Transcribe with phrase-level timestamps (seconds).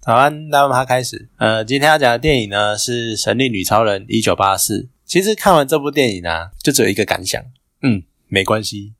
[0.00, 1.28] 早安，那我们开始。
[1.36, 4.88] 呃，今天要讲的电影呢是《神力女超人》一九八四。
[5.04, 7.44] 其实看完这部电影呢，就只有一个感想，
[7.82, 8.94] 嗯，没关系，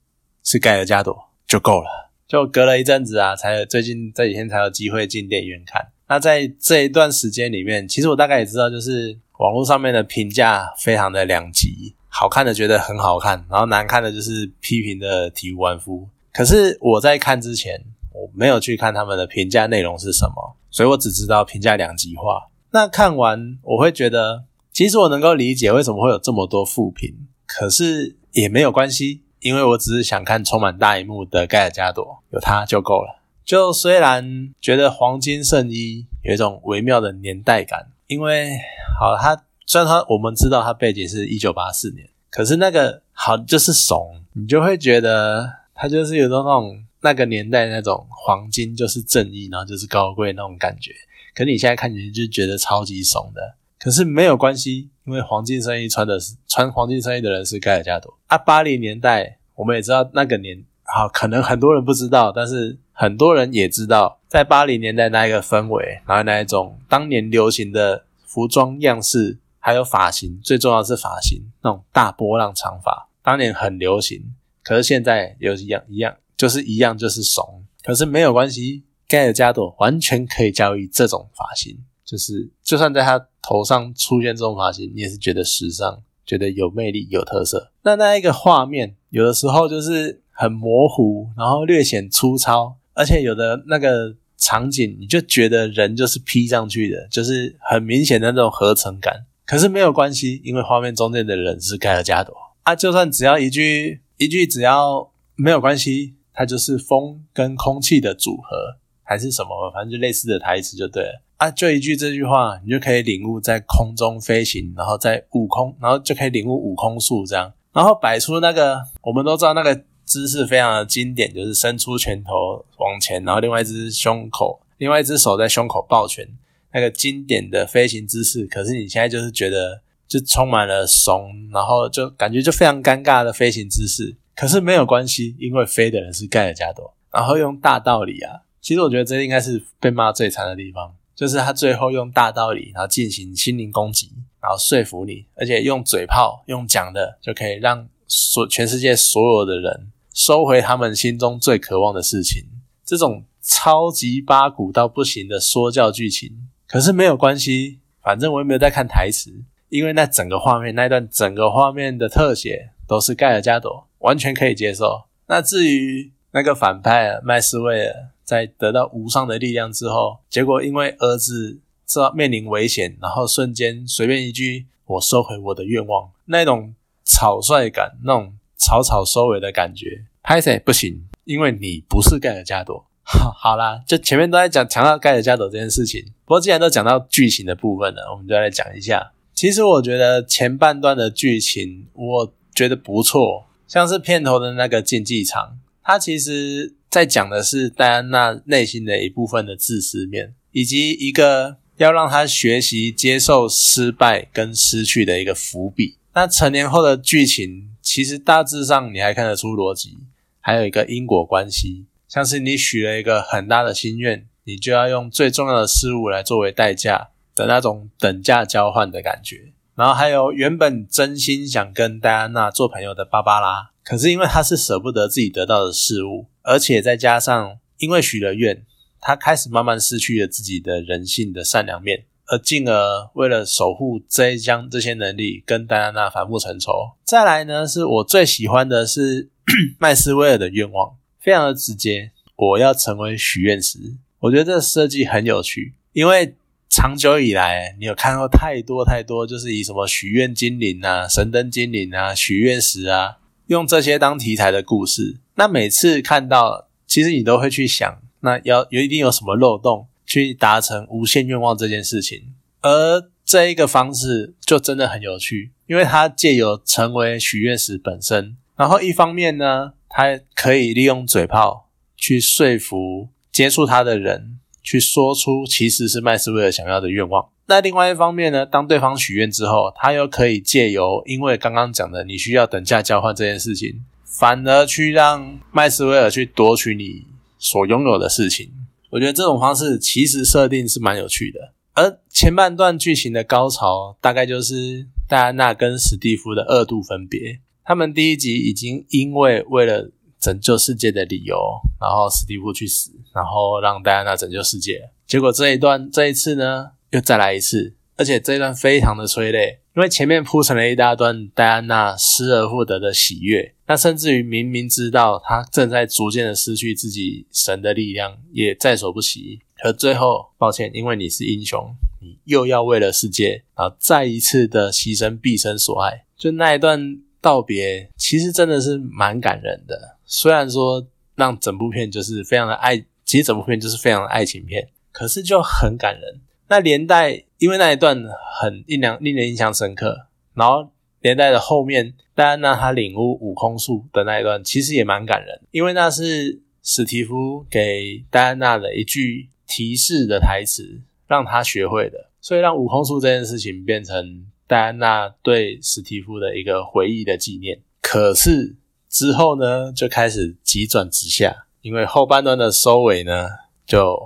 [0.45, 2.11] 是盖尔加朵就够了。
[2.29, 5.89] 就隔了一阵子啊，才有最近这几天才有机会进电影院看。
[6.07, 16.07] 那在这一段时间里面，其实我大概也知道，就是网络上面的评价非常的两极，好看的觉得很好看，然后难看的就是批评的体无完肤。
[16.30, 17.82] 可是我在看之前，
[18.12, 20.57] 我没有去看他们的评价内容是什么。
[20.71, 22.48] 所以我只知道评价两极化。
[22.73, 33.20] 那看完我会觉得，其实我能够理解为什么会有这么多负评，可是也没有关系，因为我只是想看充满大荧幕的盖尔加朵，有它就够了。
[33.45, 38.51] 就虽然觉得黄金圣衣有一种微妙的年代感，因为
[38.98, 46.84] 好，它虽然它我们知道它背景是一九八四年，可是那个好就是怂，你就会觉得它就是有种那种。
[47.02, 50.92] 那个年代那种黄金就是正义，然后就是高贵那种感觉。
[51.34, 53.54] 可是你现在看起来就觉得超级怂的。
[53.78, 58.37] 可是没有关系，因为黄金生意穿的是穿黄金生意的人是盖尔加朵啊。
[58.37, 74.34] 八零年代我们也知道那个年，好可能很多人不知道，但是很多人也知道，在八零年代那一个氛围，然后那一种当年流行的服装样式，还有发型，最重要是发型那种大波浪长发，当年很流行。
[74.62, 76.14] 可是现在又一样一样。
[76.41, 78.84] 就是一样，就是怂，可是没有关系。
[79.06, 87.71] 盖尔加朵完全可以驾驭这种发型，就是就算在他头上出现这种发型，你也是觉得时尚，觉得有魅力、有特色。
[87.82, 99.27] 那那一个画面，有的时候就是很模糊，然后略显粗糙，而且有的那个场景，你就觉得人就是 P 上去的，就是很明显的那种合成感。
[99.44, 106.15] 可是没有关系，因为画面中间的人是盖尔加朵啊，就算只要一句一句，只要没有关系。
[106.41, 109.71] 它就是风跟空气的组合，还是什么？
[109.75, 111.50] 反正就类似的台词就对了啊！
[111.50, 126.26] 就一句这句话，你就可以领悟在空中飞行，然后在悟空，然后就可以领悟悟空术这样，然后摆出那个我们都知道那个姿势非常的经典，就是伸出拳头往前，然后另外一只胸口，另外一只手在胸口抱拳，
[126.72, 128.47] 那个经典的飞行姿势。
[128.47, 134.16] 可是你现在就是觉得就充满了怂，然后就感觉就非常尴尬的飞行姿势。
[134.40, 138.40] 可是没有关系，因为飞的人是盖尔加朵，然后用大道理啊。
[138.62, 152.46] 其实我觉得这应该是被骂最惨的地方，就是他最后用大道理，然后进行心灵攻击，然后说服你，而且用嘴炮、用讲的就可以让所全世界所有的人收回他们心中最渴望的事情。
[152.82, 163.86] 这种超级八股到不行的说教剧情，可是没有关系，反正我也没有在看台词，因为那整个画面那段整个画面的特写都是盖尔加朵。
[164.00, 165.05] 完全可以接受。
[165.28, 176.75] 那至于那个反派麦斯威尔，在得到无上的力量之后，结果因为儿子这面临危险，然后瞬间随便一句“我收回我的愿望”，那种
[177.05, 181.05] 草率感，那种草草收尾的感觉，拍谁不行？
[181.25, 182.87] 因为你不是盖尔加朵。
[183.03, 186.05] 好， 好啦，就前面都在讲强调盖尔加朵这件事情。
[186.25, 189.12] 不过既然都讲到剧情的部分了，我们就来讲一下。
[189.34, 193.47] 其实我觉得前半段的剧情，我觉得不错。
[193.70, 205.98] 像是片头的那个竞技场，它其实在讲的是戴安娜内心的一部分的自私面，以及一个要让她学习接受失败跟失去的一个伏笔。
[206.14, 209.98] 那成年后的剧情，其实大致上你还看得出逻辑，
[210.41, 211.87] 还有一个因果关系。
[212.08, 219.52] 像是你许了一个很大的心愿，你就要用最重要的事物来作为代价的那种等价交换的感觉。
[219.80, 228.62] 然后还有原本真心想跟戴安娜做朋友的芭芭拉，可是因为她是舍不得自己得到的事物，而且再加上因为许了愿，
[229.00, 236.90] 她开始慢慢失去了自己的人性的善良面，而进而为了守护这一将这些能力，跟戴安娜反目成仇。
[237.02, 239.30] 再来呢，是我最喜欢的是
[239.80, 243.78] 麦斯威尔的愿望，非常的直接，我要成为许愿石。
[244.19, 246.34] 我觉得这设计很有趣，因为。
[246.70, 253.17] 长久以来，你有看过太多太多，就是以什么许愿精灵啊、神灯精灵啊、许愿石啊，
[253.49, 255.19] 用这些当题材的故事。
[255.34, 262.34] 那每次看到，其实你都会去想，那要有一定有什么漏洞去达成无限愿望这件事情。
[262.61, 274.37] 而这一个方式就真的很有趣，因为它借由成为许愿石本身，然后一方面呢，它可以利用嘴炮去说服接触它的人。
[274.62, 277.28] 去说出其实是麦斯威尔想要的愿望。
[277.46, 287.06] 那另外一方面呢，当对方许愿之后，他又可以借由因为刚刚讲的你需要等价交换这件事情，反而去让麦斯威尔去夺取你
[287.38, 288.50] 所拥有的事情。
[288.90, 291.52] 我觉得这种方式其实设定是蛮有趣的。
[291.74, 297.40] 而前半段剧情的高潮，大概就是戴安娜跟史蒂夫的二度分别。
[297.64, 299.90] 他们第一集已经因为为了
[300.20, 301.37] 拯救世界的理由，
[301.81, 304.90] 然后史蒂夫去死，然后让戴安娜拯救世界。
[305.06, 319.40] 结果这一段这一次呢，又再来一次，而且这一段非常的催泪，因为前面铺成了一大段戴安娜失而复得的喜悦，那甚至于明明知道她正在逐渐的失去自己神的力量，也在所不惜。
[319.62, 329.99] 可最后，抱歉，因为你是英雄，你又要为了世界，然后再一次的牺牲毕生所爱，就那一段道别，其实真的是蛮感人的。
[330.12, 330.84] 虽然说
[331.14, 336.20] 让整部片就是非常的爱，其实整部片就是非常的爱情片，可是就很感人。
[336.48, 337.96] 那连带因为那一段
[338.40, 357.60] 很令人令人印象深刻，然后连带的后面戴安娜她领悟悟空术的那一段，其实也蛮感人，因为那是史蒂夫给戴安娜的一句提示的台词，让她学会的，所以让悟空术这件事情变成戴安娜对史蒂夫的一个回忆的纪念。
[357.80, 358.56] 可是。
[358.90, 363.28] 之后呢，就开始急转直下，因为后半段的收尾呢，
[363.64, 363.96] 就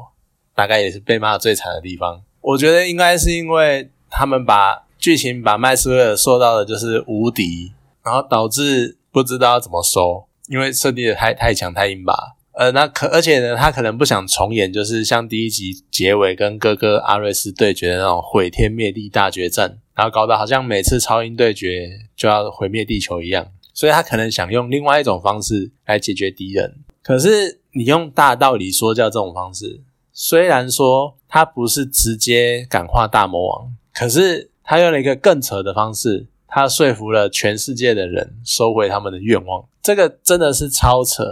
[0.54, 2.22] 大概也是被骂最惨的地方。
[2.42, 7.72] 我觉得应该是因为他们把剧情把麦斯威尔塑造的就是无敌，
[8.04, 12.36] 然后导致不知道怎么收，因为设定的太太强太硬吧。
[12.52, 23.48] 呃，那可而且呢，他可能不想重演，就是像第一集结尾跟哥哥阿瑞斯对决的那种毁天灭地大决战，然后搞得好像每次超英对决就要毁灭地球一样。
[23.74, 29.80] 所以他可能想用另外一种方式来解决敌人，可是你用大道理说教这种方式，
[30.12, 41.24] 虽然说他不是直接感化大魔王，可是他用了一个更扯的方式，他说服了全世界的人收回他们的愿望，这个真的是超扯，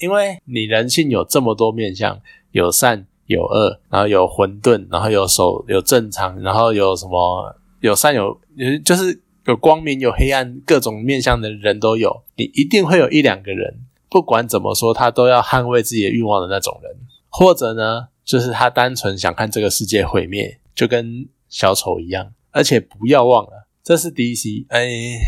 [0.00, 2.18] 因为你人性有这么多面相，
[2.52, 8.40] 有善有恶，然后有混沌，然后有守有正常，然后有什么有善有，
[8.82, 9.20] 就是。
[9.46, 12.22] 有光明，有黑暗，各种面向的人都有。
[12.36, 16.96] 你一定会有一两个人，不管怎么说，他都要捍卫自己的欲望的那种人，
[17.28, 22.32] 或者呢，就是他单纯想看这个世界毁灭，就跟小丑一样。
[22.52, 24.64] 而且不要忘了，这是 DC。
[24.68, 25.18] 哎，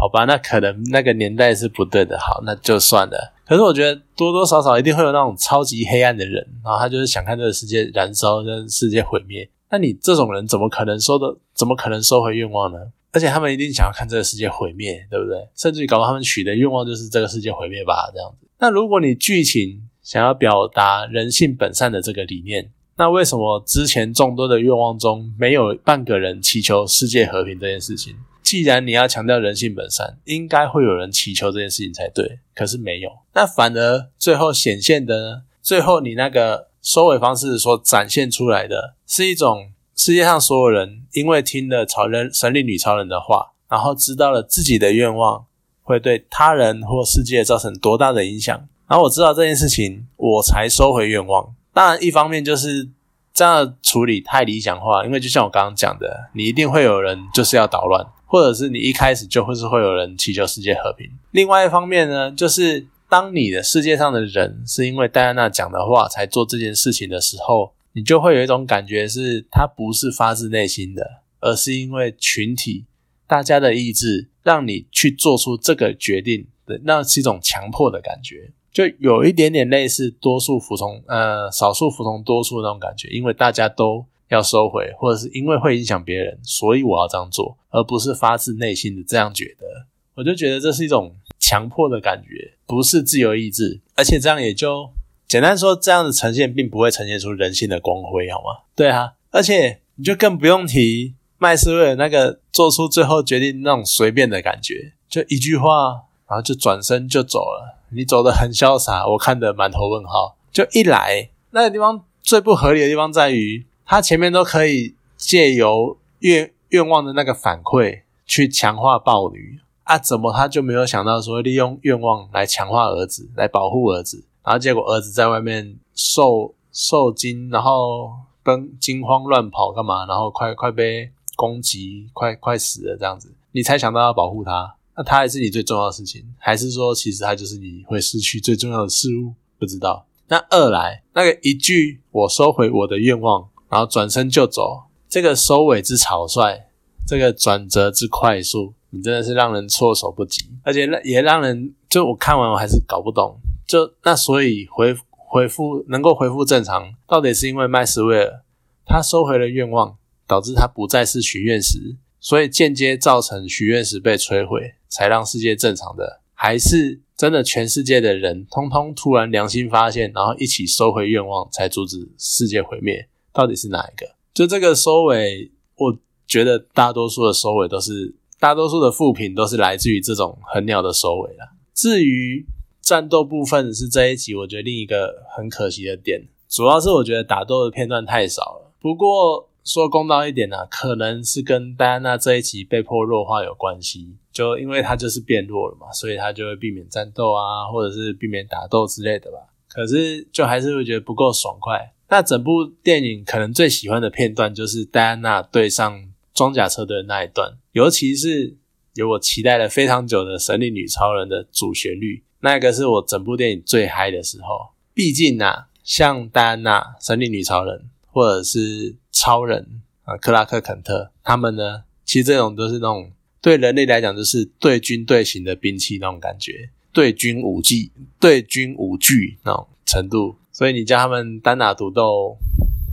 [0.00, 2.18] 好吧，那可能那个年代是不对的。
[2.18, 3.32] 好，那就算了。
[3.46, 9.48] 可是我觉得多多少少一定会有那种超级黑暗的人，然后他就是想看这个世界燃烧，跟世界毁灭。
[9.72, 11.34] 那你这种人怎么可能收的？
[11.54, 12.78] 怎么可能收回愿望呢？
[13.10, 15.48] 而且他们一定想要看这个世界毁灭，对不对？
[15.56, 18.46] 甚至于搞到他们许的愿望就是这个世界毁灭吧，这样子。
[18.58, 28.14] 那如果你剧情想要表达人性本善的这个理念，那为什么之前众多的愿望中没有半个人祈求世界和平这件事情？
[28.42, 32.40] 既然你要强调人性本善，应该会有人祈求这件事情才对。
[32.54, 35.42] 可是没有，那反而最后显现的呢？
[35.62, 39.70] 最后你那个收尾方式所展现出来的是一种。
[39.94, 45.44] 世界上所有人因为听了超人神力女超人的话，然后知道了自己的愿望
[45.82, 51.54] 会对他人或世界造成多大的影响，然后我知道这件事情，我才收回愿望。
[51.72, 52.88] 当然，一方面就是
[53.32, 61.08] 这样处理太理想化，因为就像我刚刚讲的，你一定会有人就是要捣乱，或者是你一开始就会是会有人祈求世界和平。
[61.30, 67.74] 另外一方面呢，就是当你的世界上的人是因为戴安娜讲的话才做这件事情的时候。
[67.94, 72.86] 你就会有一种感觉，是他不是发自内心的，而是因为群体
[73.26, 89.66] 大家的意志让你去做出这个决定的，那是一种强迫的感觉，就有一点点类似多数服从，呃，少数服从多数那种感觉，因为大家都要收回，或者是因为会影响别人，所以我要这样做，而不是发自内心的这样觉得。
[90.14, 94.90] 我就觉得这是一种强迫的感觉，不是自由意志，而且这样也就。
[95.26, 98.68] 简单说，这样的呈现并不会呈现出人性的光辉，好吗？
[98.76, 107.78] 对啊，而且你就更不用提麦斯威尔那个做出最后决定那种随便的感觉，就一句话，然后就转身就走了。
[107.90, 110.36] 你走的很潇洒，我看得满头问号。
[110.52, 124.24] 就一来那个地方最不合理的地方在于，他前面都可以借由愿愿望的那个反馈去强化暴女啊，怎么他就没有想到说利用愿望来强化儿子，来保护儿子？
[124.44, 128.10] 然后结果儿子在外面受受惊，然后
[128.42, 130.06] 奔惊慌乱跑干嘛？
[130.06, 134.76] 然后快快被攻击，快快死了这样子，你才想到要保护他？
[134.96, 139.34] 那他还是你最重要的事情，还是说其实他就是你会失去最重要的事物？
[139.58, 140.06] 不知道。
[140.28, 146.66] 那二来那个一句我收回我的愿望，然后转身就走，这个收尾之草率，
[147.06, 153.36] 这个转折之快速，你真的是让人措手不及，而且也让人就我看完我还是搞不懂。
[153.66, 158.42] 就那，所以回回复能够恢复正常，到底是因为麦斯威尔
[158.84, 159.96] 他收回了愿望，
[160.26, 173.08] 导致他不再是许愿石，所以间接造成许愿石被摧毁，才让世界正常的，还是真的全世界的人通通突然良心发现，然后一起收回愿望，才阻止世界毁灭？
[173.32, 174.14] 到底是哪一个？
[174.34, 175.96] 就这个收尾，我
[176.26, 181.52] 觉得大多数的收尾都是，大多数的副品都是来自于这种很鸟的收尾了。
[181.72, 182.44] 至于
[182.80, 188.72] 战斗部分是这一集，我觉得另一个很可惜的点，主要是我觉得打斗的片段太少了。
[188.80, 199.38] 不过说公道一点呢，可能是跟戴安娜这一集被迫弱化有关系，就因为她就是变弱了嘛，所以她就会避免战斗啊，或者是避免打斗之类的吧。
[199.68, 201.94] 可是就还是会觉得不够爽快。
[202.08, 208.56] 那整部电影可能最喜欢的片段就是戴安娜对上装甲车队的那一段，尤其是
[208.94, 212.24] 有我期待了非常久的神力女超人的主旋律。
[212.40, 232.36] 那个是我整部电影最嗨的时候，毕竟啊，像戴安娜、神力女超人，或者是超人啊，克拉克肯特，他们呢，其实这种都是那种对人类来讲就是对军队型的兵器那种感觉，对军武器、对军武具那种程度，所以你叫他们单打独斗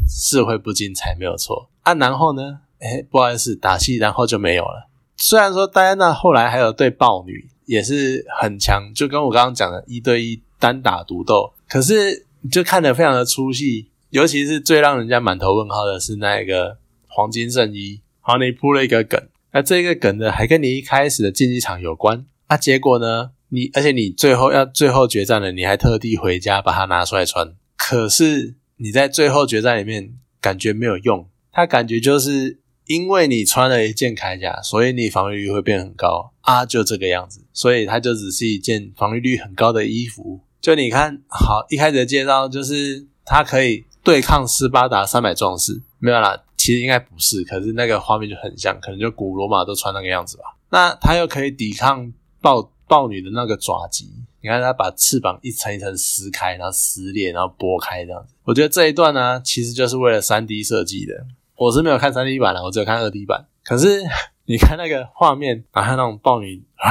[0.08, 1.69] 是会不精彩，没有错。
[1.81, 4.90] 啊，然后呢，哎，不好意思，打戏然后就没有了。
[5.18, 7.50] 虽然说戴安娜后来还有对豹女。
[7.70, 19.22] 也是很强，就跟我刚刚讲的一对一单打独斗，可是就看得非常的出戏，尤其是最让人家满头问号的是那个黄金圣衣，好，你铺了一个梗，
[19.52, 32.58] 那这个梗呢还跟你一开始的竞技场有关，啊，结果呢，你而且你最后要最后决战了，你还特地回家把它拿出来穿，可是你在最后决战里面感觉没有用，它感觉就是。
[32.89, 37.46] 因为你穿了一件铠甲，所以你防御率会变很高啊，就这个样子。
[37.53, 40.39] 所以它就只是一件防御率很高的衣服。
[40.60, 50.46] 就你看好一开始的介绍，就是它可以对抗斯巴达三百壮士，没有啦，其实应该不是，可是那个画面就很像，可能就古罗马都穿那个样子吧。
[50.72, 58.34] 那它又可以抵抗豹豹女的那个爪击，你看它把翅膀一层一层撕开，然后撕裂，然后剥开这样子。
[58.46, 61.13] 我觉得这一段呢，其实就是为了三 D 设计的。
[61.60, 63.46] 我是没有看三 D 版的，我只有看二 D 版。
[63.66, 64.01] 可是
[64.48, 66.88] 你看那个画面，然后那种暴雨啊，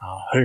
[0.00, 0.40] 然后嘿，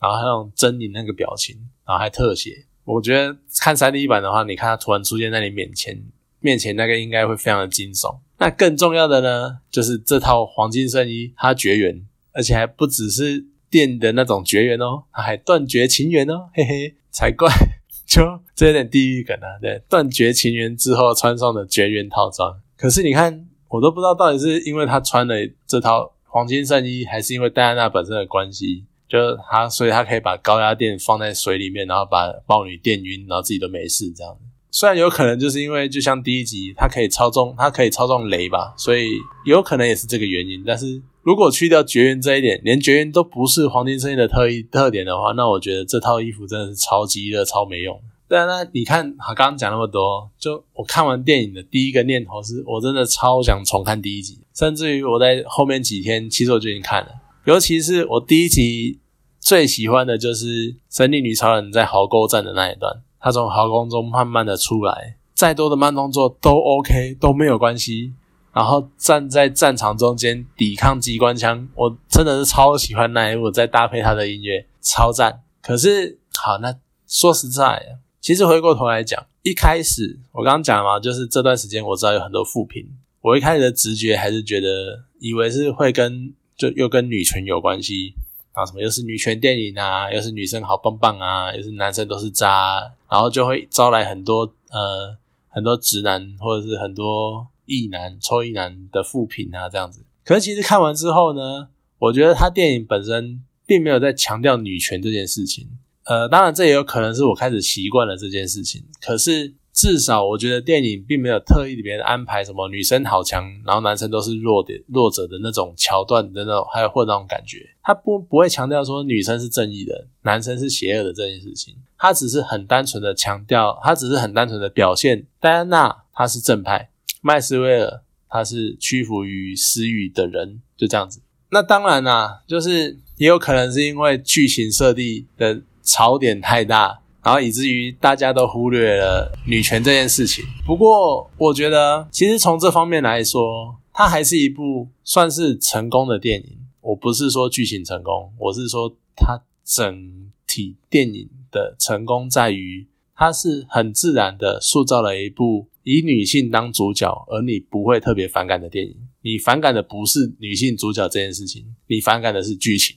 [0.00, 1.54] 然后那种狰狞那个表情，
[1.86, 2.64] 然后还特写。
[2.84, 6.02] 我觉得看三 D 版的话，你看他突然出现在你面前，
[6.40, 8.20] 面前那个应该会非常的惊悚。
[8.38, 12.02] 那更重要的呢，就是这套黄金圣衣它绝缘，
[12.32, 17.52] 而且还不只是电的那种绝缘哦，它还断绝情缘哦，嘿嘿，才怪。
[18.08, 18.22] 就
[18.54, 22.58] 这有点地狱梗啊，对，断绝情缘之后穿上的绝缘套装。
[22.78, 25.34] 可是你看，我都不知道到底是因为他穿了
[25.66, 29.18] 这套黄金圣衣，还是因为戴安娜本身的关系，就
[29.50, 34.36] 他，所以他可以把高压电放在水里面，然后把豹女电晕，然后自己都没事这样。
[34.70, 39.08] 虽然有可能就是因为就像第一集，他可以操纵，他可以操纵雷吧，所以
[39.44, 40.62] 有可能也是这个原因。
[40.64, 48.00] 但是如果去掉绝缘这一点，连绝缘都不是黄金圣衣的特异特点的话，那我觉得这套衣服真的是超级热、超没用。
[48.28, 57.08] 对啊，那你看，好，刚刚讲那么多，就我看完电影的第一个念头是，我真的超想重看第一集，甚至于我在后面几天，其实我就已经看了。
[57.46, 59.00] 尤其是我第一集
[59.40, 68.12] 最喜欢的就是神力女超人在壕沟战的那一段，她从壕沟中慢慢的出来，再多的慢动作都 OK，都没有关系。
[68.52, 75.40] 然后站在战场中间抵抗机关枪，我真的是超喜欢那一幕，再搭配他的音乐，超赞。
[75.62, 76.74] 可是，好，那
[77.06, 77.98] 说实在。
[78.20, 82.86] 其实回过头来讲，一开始我刚刚讲嘛，就是这段时间我知道有很多负评，
[83.22, 88.14] 我一开始的直觉还是觉得，以为是会跟就又跟女权有关系
[88.52, 95.16] 啊，什么又是女权电影啊，又是女生好棒棒啊，又是男生都是渣，然后就会招来很多呃
[95.48, 100.02] 很多直男或者是很多异男、臭异男的负评啊这样子。
[100.24, 105.68] 可是其实看完之后呢，我觉得他电影本身并没有在强调女权这件事情。
[106.08, 108.82] 呃，当然，这也有可能是我开始习惯了这件事情。
[108.98, 117.58] 可是，至少我觉得电影并没有特意里面安排什么女生好强，然后男生都是弱点、弱者的那种桥段的那种，还有或那种感觉。
[117.82, 121.76] 他不不会强调说女生是正义的，男生是邪恶的这件事情。
[121.98, 126.88] 他只是很单纯的强调，他只是很单纯的表现戴安娜她是正派，
[127.20, 128.00] 麦斯威尔
[128.30, 131.20] 他是屈服于私欲的人，就这样子。
[131.50, 135.60] 那当然啦，就是也有可能是因为剧情设定的。
[135.88, 140.44] 槽点太大，然后以至于大家都忽略了女权这件事情。
[140.66, 146.58] 不过，我觉得其实从这方面来说，它还是一部算是成功的电影。
[146.82, 158.94] 我不是说剧情成功，我是说它整体电影的成功在于它是很自然的塑造了一部以女性当主角，而你不会特别反感的电影。
[159.22, 162.96] 你反感的不是女性主角这件事情，你反感的是剧情。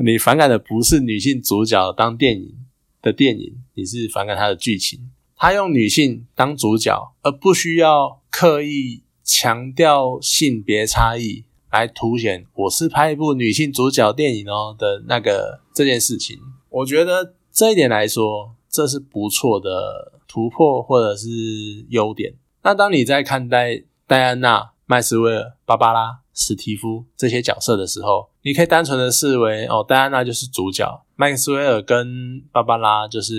[0.00, 2.54] 你反感的不是女性主角当电影
[3.02, 5.10] 的电影，你是反感它的剧情。
[5.36, 16.38] 他用女性当主角，而不需要刻意强调性别差异来凸显我是拍一部女性主角电影哦的那个这件事情。
[16.70, 21.28] 我觉得这一点来说，这是不错的突破或者是
[21.88, 22.34] 优点。
[22.62, 33.34] 那当你在看待戴安娜、麦斯威尔、芭芭拉、史蒂夫这些角色的时候，你可以单纯的视为哦，戴安娜就是主角，麦克斯威尔跟芭芭拉就是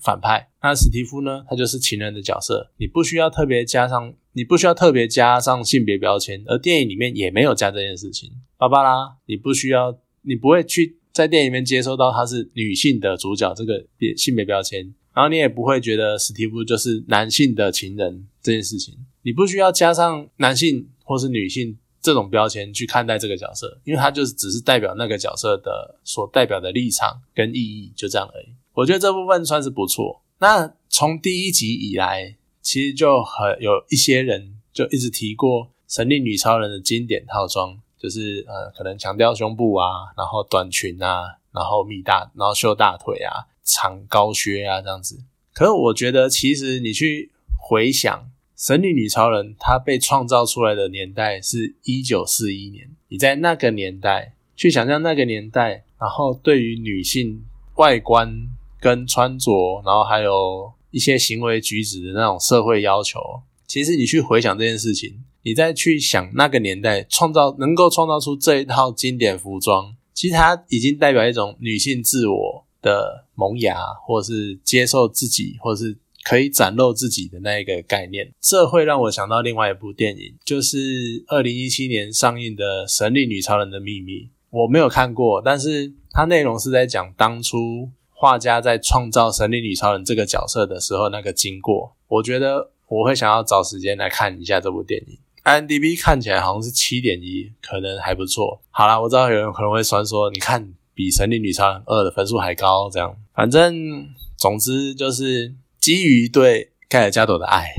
[0.00, 2.70] 反派，那史蒂夫呢，他就是情人的角色。
[2.76, 8.30] 你不需要特别加上，你不需要特别加上性别标签，而电影里面也没有加这件事情。
[8.56, 11.00] 芭芭拉，你不需要，你不会去。
[11.12, 13.84] 在电影里面接收到她是女性的主角这个
[14.16, 28.48] 性别标签，然后你也不会觉得史蒂夫就是男性的情人这件事情，你不需要加上男性或是女性这种标签去看待这个角色，因为他就是只是代表那个角色的所代表的立场跟意义，就这样而已。
[28.74, 30.20] 我觉得这部分算是不错。
[30.38, 37.80] 那从第一集以来，其实就很有一些人就一直提过《神力女超人》的经典套装。
[37.96, 45.18] 就是呃，可能强调胸部啊，然后短裙啊，然后密大，然后秀大腿啊，长高靴啊这样子。
[45.54, 48.14] 可是我觉得，其实你去回想
[48.56, 52.88] 《神力女超人》，她被创造出来的年代是一九四一年。
[53.08, 57.44] 你在那个年代去想象那个年代，然后对于女性
[57.76, 58.48] 外观
[58.80, 63.20] 跟穿着，然后还有一些行为举止的那种社会要求，
[63.66, 65.24] 其实你去回想这件事情。
[65.46, 78.32] 你再去想那个年代创造能够创造出这一套经典服装，其实它已经代表一种女性自我的萌芽，或者是接受自己，或者是可以展露自己的那一个概念。
[78.40, 84.12] 这会让我想到另外一部电影，就是二零一七年上映的《神力女超人的秘密》。
[84.50, 91.94] 我没有看过，但是它内容是在讲当初画家在创造神力女超人这个角色的时候那个经过。
[92.08, 95.18] 我觉得我会想要找时间来看一下这部电影。
[95.42, 98.62] IMDB 看起来好像是七点一，可能还不错。
[98.70, 103.14] 好啦，我知道有人可能会酸说，你看比《神力女超人二》的分数还高，这样。
[103.34, 105.52] 反正总之就是
[105.84, 107.74] 基于对盖尔加朵的爱，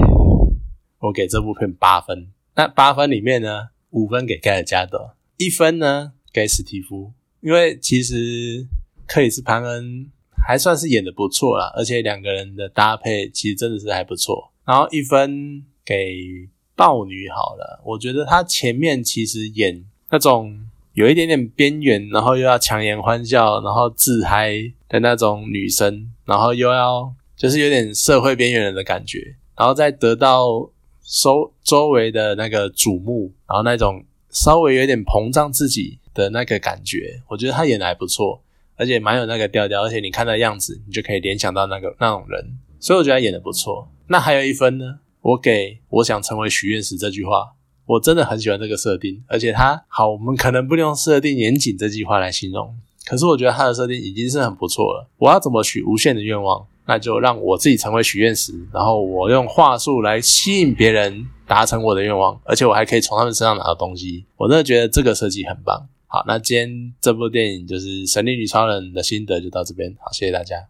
[1.00, 2.28] 我给这部片八分。
[2.54, 8.68] 那八分里面呢，五分给盖尔加朵，一分呢给史蒂夫，因为其实
[9.08, 10.12] 克里斯潘恩
[10.48, 14.52] 还算是演的不错啦，而且两个人的搭配其实真的是还不错。
[14.68, 16.48] 然后一分给。
[16.78, 24.52] 豹女好了，我觉得她前面其实演那种有一点点边缘，然后又要强颜欢笑，然后自嗨
[24.90, 30.70] 的那种女生，然后又要就是有点社会边缘人的感觉，然后再得到
[31.04, 38.42] 周周围的那个瞩目，然后那种稍微有点膨胀自己的那个感觉，我觉得他演的还不错，
[38.76, 43.90] 而且蛮有那个调调，而且你看那样子，你就可以联想到那个那种人，所以我觉得他演的不错。
[44.08, 45.00] 那还有一分呢？
[45.22, 47.54] 我给我想成为许愿石这句话，
[47.86, 55.10] 我真的很喜欢这个设定，而且它好，我们可能不用设定严谨这句话来形容，可是我觉得它的设定已经是很不错了。
[55.18, 56.68] 我要怎么许无限的愿望？
[56.86, 64.26] 那就让我自己成为许愿石，然后我用话术来吸引别人达成我的愿望，而且我还可以从他们身上拿到东西。
[64.38, 65.88] 我真的觉得这个设计很棒。
[66.08, 70.68] 好，那今天这部电影就是《神力女超人》的心得就到这边，好，谢谢大家。